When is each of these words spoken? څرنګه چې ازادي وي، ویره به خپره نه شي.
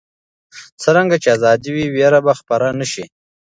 څرنګه 0.81 1.15
چې 1.21 1.27
ازادي 1.35 1.69
وي، 1.73 1.85
ویره 1.95 2.19
به 2.25 2.33
خپره 2.39 2.67
نه 2.79 2.85
شي. 2.91 3.05